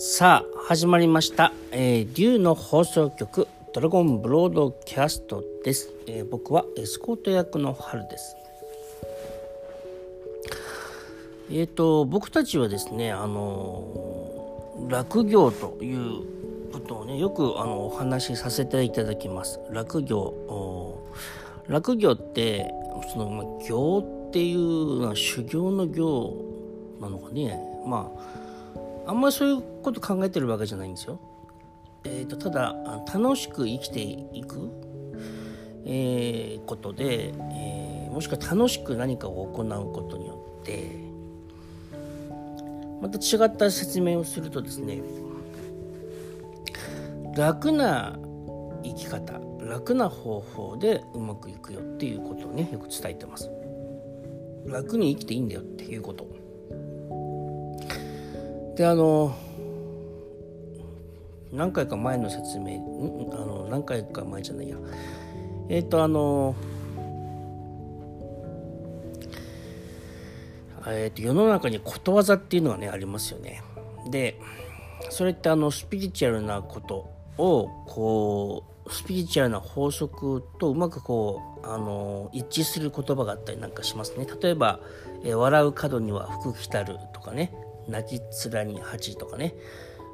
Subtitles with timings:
[0.00, 8.36] さあ始まりました、えー、竜の放送局ドラゴンブロードキャストです、えー僕はエスコート役の春です。
[11.50, 19.58] えっ、と僕たちはですねあのー落業ということをねよくあのお話しさせていただきます。
[19.72, 21.02] 落業。
[21.66, 22.72] 落業って
[23.12, 26.36] その、まあ、業っていうのは修行の業
[27.00, 27.58] なのかね。
[27.84, 28.47] まあ
[29.08, 31.18] あんまりそういうこと考えてるわけじゃないんですよ。
[32.04, 32.76] えー、とただ
[33.12, 34.70] 楽しく生きていく、
[35.84, 40.90] えーことで、えーもしくは楽しく何かを行うことによって
[43.00, 45.02] また違った説明をするとですね
[47.36, 48.18] 楽な
[48.82, 53.50] 生き方楽な方法でうまくいくよっていうことをねよく伝えてます。
[54.66, 56.37] 楽に生きていいんだよっていうこと。
[58.78, 59.34] であの
[61.52, 64.76] 何回か前の説明んあの何回か前じゃないや。
[65.68, 66.54] えっ、とあの
[70.86, 73.64] えー、と世の中にことわざっていうのがねありますよね。
[74.12, 74.38] で
[75.10, 84.26] それってあのスピリチュアルなことをこうスピリチュアルな法則とうまくこうあの一致する言葉があったりなんかしますね。
[84.40, 84.78] 例えば
[85.24, 87.52] 「え笑う角には福来たる」とかね
[87.88, 89.54] 「泣き面に恥」とかね。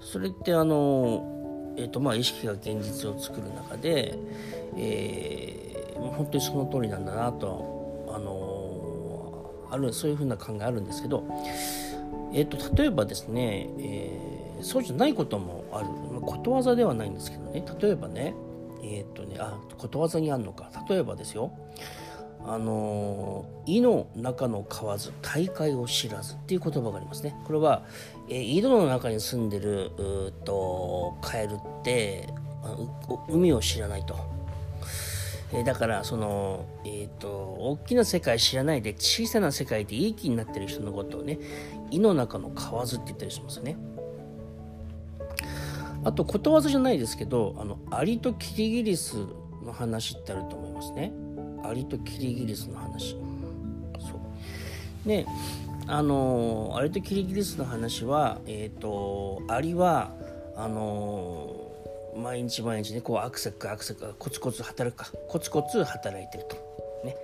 [0.00, 4.14] それってあの、えーとまあ、意識が現実を作る中で、
[4.76, 11.24] えー本当にその通りなんだなとあのあるそういうふうな考えあるんですけど、
[12.32, 17.64] えー、と例えばですね、えーそうじゃないこともある、まあ、ことわざではないんですけどね。
[17.80, 18.34] 例えばね
[18.82, 20.70] えっ、とねあことわざにあるのか。
[20.88, 21.52] 例えばですよ。
[22.50, 27.36] あの井の中の蛙大海を知らずっていう言葉がありますね。
[27.44, 27.82] これは、
[28.30, 32.26] えー井戸の中に住んでるうとカエルって
[33.28, 34.16] 海を知らないと、
[35.52, 41.38] えーだからそのえっ、と大きな世界知らないで小さな世界でいい気になってる人のことをね
[41.90, 43.76] 井の中の蛙って言ったりしますね。
[46.02, 49.16] あとことわざじゃないですけどあのアリとキリギリス
[49.62, 51.12] の話ってあると思いますね。
[51.64, 53.16] アリとキリギリスの話。
[53.98, 54.20] そ
[55.06, 55.08] う。
[55.08, 55.26] ね
[55.86, 60.12] あのアリとキリギリスの話はえっ、とアリは
[60.56, 61.70] あの
[62.16, 65.10] 毎日毎日ねこうアクセクアクセクコツコツ働くか。
[65.28, 66.56] コツコツ働いてると。
[67.04, 67.16] ね。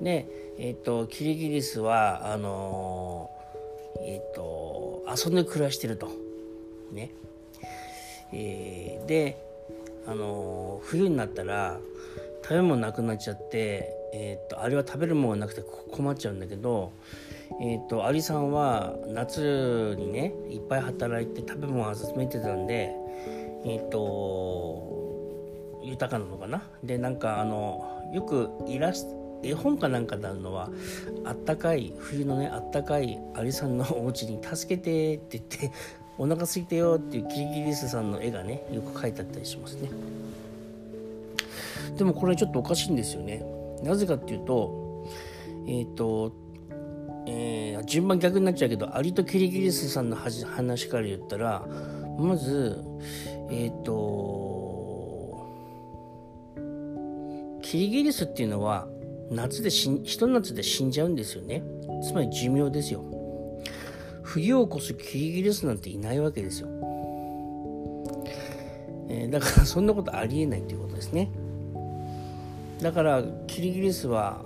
[0.00, 0.26] で
[0.58, 3.30] えっ、とキリギリスはあの
[4.00, 6.10] えっ、と遊んで暮らしてると。
[6.92, 7.10] ね。
[8.34, 9.36] えーで、
[10.06, 11.78] あのー冬になったら
[12.42, 16.92] 食べ物なくなっちゃって、えー、とアリは食べるものがなくて困っちゃうんだけど、
[17.60, 22.92] えー、とアリさんは夏にねいっぱい働いて食べ物を集めてたんで
[23.64, 26.62] えっ、と豊かなのかな？
[26.82, 30.70] でなんかあのよくイラスト絵本かなんかであるのは
[31.24, 35.72] あったかい冬のねあったかいアリさんのお家に助けてって言って
[36.18, 39.90] お腹空いてよっていうキリギリスさんの絵がねよく描いてあったりしますね。
[41.96, 43.44] でもこれちょっとおかしいんですよね。
[43.82, 45.06] なぜかっていうと
[45.66, 46.32] えっ、と
[47.26, 51.66] えー順番逆になっちゃうけどアリとキリギリスさんの話から言ったら
[52.18, 52.82] まず
[53.50, 55.48] えっ、と
[57.62, 58.86] キリギリスっていうのは
[59.30, 61.62] 夏で死んひと夏で死んじゃうんですよね。
[62.02, 63.02] つまり寿命ですよ。
[64.22, 66.68] 冬を越すキリギリスなんていないわけですよ、
[69.08, 71.30] えーだからそんなことありえないということですね。
[72.82, 74.42] だからキリギリスは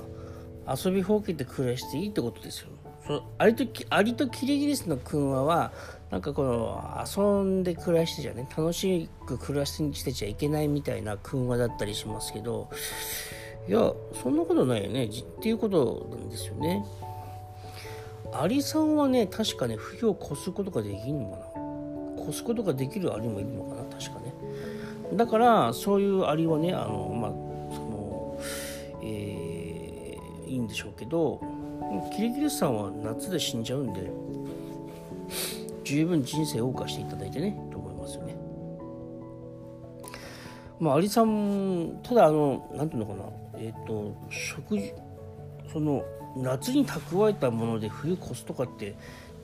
[0.67, 2.69] 遊びほうけて暮らしていいってことですよ。
[3.07, 5.73] そうアリとキアリとキリギリスの訓話は
[6.11, 12.69] なんかこの遊んで暮らしてちゃね楽しく暮らしてちゃいけないみたいな訓話だったりしますけど
[13.69, 13.93] いや
[14.23, 15.09] そんなことないよねっ
[15.41, 16.85] ていうことなんですよね。
[18.32, 21.37] アリさんはね確かね冬を越すことができるのか
[22.19, 22.25] な。
[22.25, 24.35] 越すことができるアリもいるのかな確かね。
[25.15, 27.16] だからそういうアリはねあの
[30.46, 31.40] いいんでしょうけど
[32.14, 34.10] キリギリスさんは夏で死んじゃうんで
[35.84, 38.37] 十分人生を謳歌していただいてねと思いますよね。
[40.78, 43.25] まあアリさんただあのなんていうのかな
[43.58, 44.93] えっ、と食事
[45.72, 46.04] その
[46.37, 48.94] 夏に蓄えたもので冬越すとかって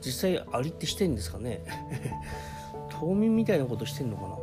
[0.01, 1.61] 実際アリってしてんですかね？
[2.99, 4.37] 冬眠みたいなことしてんのかな？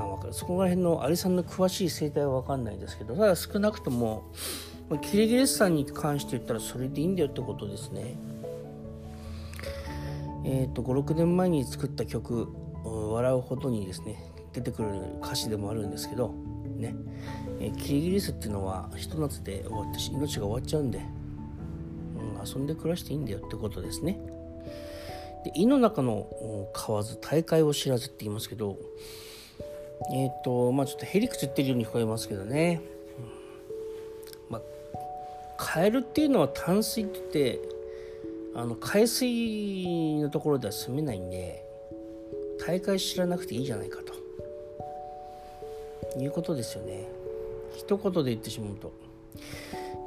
[0.00, 0.32] まあわかる。
[0.32, 4.32] そこら辺のアリさんの詳しい生態は分かんないですけどただ少なくとも
[5.02, 8.16] キリギリスさんに関して言ったらそれでいいんだよってことですね。
[10.42, 12.48] えーと、56年前に作った曲
[12.82, 14.24] 「笑うほど」にですね
[14.54, 14.88] 出てくる
[15.22, 16.34] 歌詞でもあるんですけど
[16.76, 16.94] ね、
[17.60, 24.18] え、キリギリスっていうのはひと夏で終わって命が終わっちゃうんで、うん、遊んで暮らしていいんだよってことですね。
[25.44, 26.26] で胃の中の
[26.72, 28.78] 蛙大会を知らずって言いますけど
[30.12, 32.80] えっ、ー、とまあちょっとへりくつ言ってるように聞こえますけどね、
[34.48, 34.62] まあ
[35.58, 37.60] カエルっていうのは淡水って言って
[38.54, 41.64] あの海水のところでは住めないんで
[42.66, 44.20] 大会知らなくていいじゃないかと。
[46.18, 47.08] いうことですよね。
[47.76, 48.92] 一言で言ってしまうと。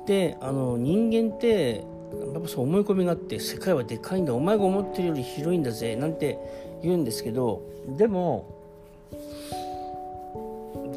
[0.05, 1.85] であの人間って
[2.33, 4.33] やっぱそう思い込みがあって世界はでかいんだ。
[4.33, 5.95] お前が思ってるより広いんだぜ。
[5.95, 6.37] なんて
[6.81, 7.61] 言うんですけど
[7.97, 8.62] でも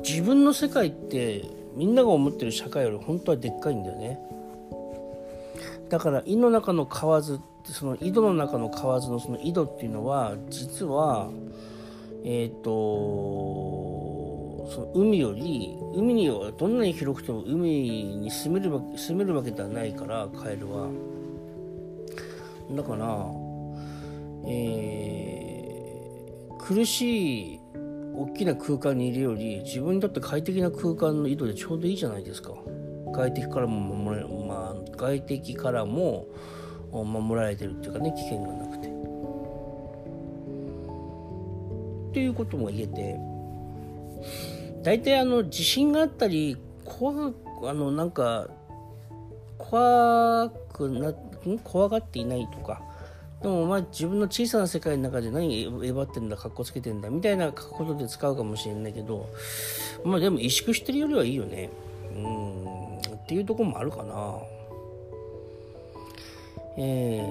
[0.07, 1.45] 自分の世界って
[1.75, 4.21] みんなが思ってる社会より本当はでっかいんだよね。
[5.89, 11.29] だから胃の中の蛙ってその井戸の中の蛙のその井戸っていうのは実は
[12.25, 12.71] えっ、ー、と
[14.73, 20.89] その海より海にはどんなに広くても海に住める住めるわけではないからカエルは。
[22.71, 23.27] だから
[24.49, 27.61] えー、苦しい
[28.17, 32.53] 大きな空間にいるより自分にとって快適な空間の井戸でちょうどいいじゃないですか。
[33.13, 36.27] 外敵からも守れまあ外敵からも
[36.91, 38.89] 守られてるっていうかね危険がなくて。
[42.09, 43.19] っていうことも言えて
[44.83, 47.33] 大体あの地震があったり怖
[47.65, 48.49] あのなんか
[49.59, 51.13] 怖くな
[51.63, 52.81] 怖がっていないとか
[53.43, 59.29] でもまあ自分の小さな世界の中で何えばってんだかっこつけてんだみたいなことで使うかもしれないけど
[60.05, 61.71] まあでも萎縮してるよりはいいよね。
[62.15, 62.57] うん。
[62.99, 64.39] っていうとこもあるかな。
[66.79, 67.25] え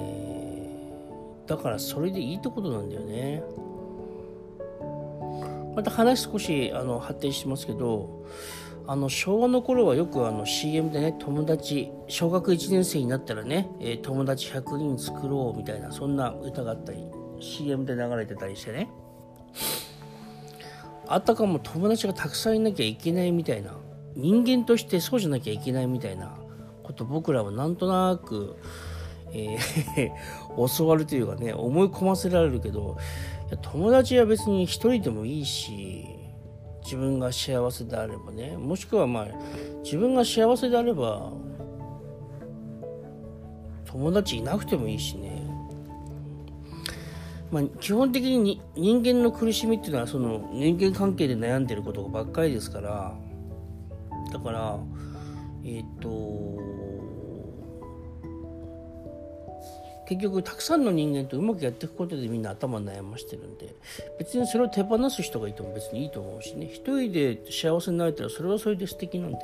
[1.46, 3.44] ー、だからそれでいいってことなんだよね。
[5.76, 8.26] また話少しあの発展してますけど
[8.88, 17.00] あの昭和の頃はよくあの CM でね友達小学1年生になったらね、えー、友達100人作ろうみたいなそんな歌があったり
[17.40, 18.90] CM で流れてたりしてね。
[21.08, 23.76] あたかも友達がたくさんいなきゃいけないみたいな
[24.16, 26.36] 人間としてそうじゃなきゃいけないみたいな
[26.84, 28.56] こと僕らはなんとなく、
[29.32, 30.10] えー、
[30.78, 32.98] 教わるというかね思い込ませられるけど
[33.62, 36.06] 友達は別に一人でもいいし
[36.86, 39.28] 自分が幸せであればねもしくはまあ
[39.84, 41.34] 自分が幸せであれば
[43.86, 45.44] 友達いなくてもいいしね。
[47.52, 53.16] まあ、基本的に人間の苦しみっていうのはその人間関係で悩んでることばっかりですから。
[54.34, 54.78] だから
[55.64, 56.10] えっ、と
[60.08, 63.74] 結局たくさんの人間とうまくやっていくことでみんな頭悩ましてるんで
[64.20, 66.70] 別にそれを手放す人がいても別にいいと思うしね。
[66.72, 69.44] 一人で幸せになれたらそれはそれで素敵なんでね、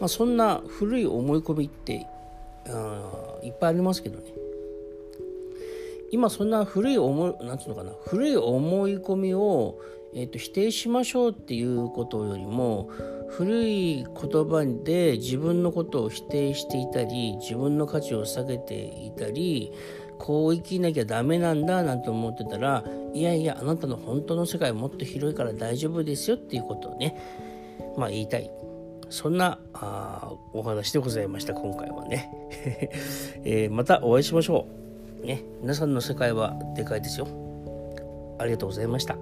[0.00, 2.06] まあ、そんな古い思い込みって
[2.66, 4.24] あいっぱいありますけどね。
[6.12, 7.92] 今そんな古い思いなんつうのかな。
[8.06, 9.78] 古い思い込みを
[10.14, 12.90] えーと、否定しましょうっていうことよりも
[13.28, 19.72] 古い言葉で自分のことを否定していたり自分の価値を下げていたり
[20.18, 22.84] こう生きなきゃダメなんだなんて思ってたら
[23.14, 27.16] いやいやあなたの本当の世界もっと広いから大丈夫ですよっていうことをね
[27.96, 28.50] まあ言いたい。
[29.10, 32.30] そんなあお話でございました今回はね、
[33.44, 34.66] えー、またお会いしましょ
[35.22, 35.26] う。
[35.26, 37.26] ね皆さんの世界はでかいですよ。
[38.38, 39.16] ありがとうございました。